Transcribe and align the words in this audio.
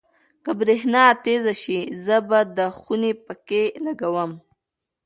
که 0.43 0.51
برېښنا 0.59 1.03
تېزه 1.23 1.53
شي، 1.63 1.79
زه 2.05 2.17
به 2.27 2.39
د 2.57 2.59
خونې 2.79 3.11
پکۍ 3.25 3.65
لګوم. 3.85 4.31